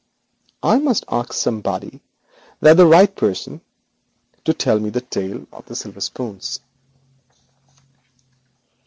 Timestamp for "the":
2.77-2.87, 4.89-5.01, 5.67-5.75